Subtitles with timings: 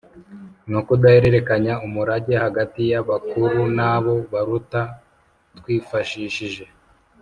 [0.71, 4.81] No kudahererekanya umurage hagati y abakuru n abo baruta
[5.57, 6.63] twifashishije